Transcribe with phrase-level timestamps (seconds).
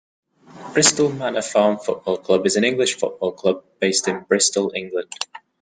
[0.73, 5.13] Bristol Manor Farm Football Club is an English football club based in Bristol, England.